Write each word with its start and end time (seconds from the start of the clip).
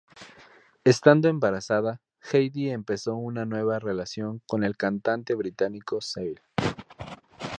Estando 0.83 1.27
embarazada, 1.29 2.01
Heidi 2.21 2.71
empezó 2.71 3.13
una 3.13 3.45
nueva 3.45 3.77
relación 3.77 4.41
con 4.47 4.63
el 4.63 4.75
cantante 4.75 5.35
británico 5.35 6.01
Seal. 6.01 6.41